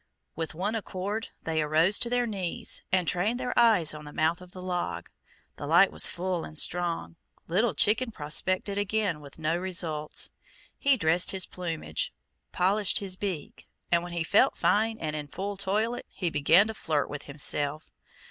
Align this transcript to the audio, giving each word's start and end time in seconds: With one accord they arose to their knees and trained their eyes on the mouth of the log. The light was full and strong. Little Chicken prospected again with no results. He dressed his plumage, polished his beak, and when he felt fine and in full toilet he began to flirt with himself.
With 0.35 0.55
one 0.55 0.73
accord 0.73 1.27
they 1.43 1.61
arose 1.61 1.99
to 1.99 2.09
their 2.09 2.25
knees 2.25 2.81
and 2.91 3.07
trained 3.07 3.39
their 3.39 3.53
eyes 3.55 3.93
on 3.93 4.03
the 4.03 4.11
mouth 4.11 4.41
of 4.41 4.51
the 4.51 4.59
log. 4.63 5.11
The 5.57 5.67
light 5.67 5.91
was 5.91 6.07
full 6.07 6.43
and 6.43 6.57
strong. 6.57 7.17
Little 7.47 7.75
Chicken 7.75 8.09
prospected 8.09 8.79
again 8.79 9.21
with 9.21 9.37
no 9.37 9.55
results. 9.55 10.31
He 10.79 10.97
dressed 10.97 11.29
his 11.29 11.45
plumage, 11.45 12.11
polished 12.51 12.97
his 12.97 13.15
beak, 13.15 13.67
and 13.91 14.01
when 14.01 14.13
he 14.13 14.23
felt 14.23 14.57
fine 14.57 14.97
and 14.97 15.15
in 15.15 15.27
full 15.27 15.55
toilet 15.55 16.07
he 16.09 16.31
began 16.31 16.65
to 16.65 16.73
flirt 16.73 17.07
with 17.07 17.25
himself. 17.29 17.91